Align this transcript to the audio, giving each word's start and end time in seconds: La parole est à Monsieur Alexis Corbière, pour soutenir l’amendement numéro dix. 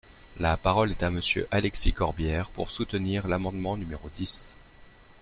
La 0.39 0.57
parole 0.57 0.89
est 0.89 1.03
à 1.03 1.11
Monsieur 1.11 1.47
Alexis 1.51 1.93
Corbière, 1.93 2.49
pour 2.49 2.71
soutenir 2.71 3.27
l’amendement 3.27 3.77
numéro 3.77 4.09
dix. 4.11 4.57